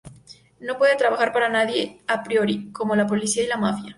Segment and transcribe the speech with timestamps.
[0.59, 3.89] No puede trabajar para nadie a priori, como la policía y la mafia.